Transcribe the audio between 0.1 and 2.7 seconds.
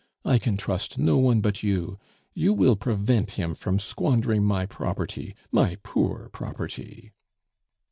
I can trust no one but you; you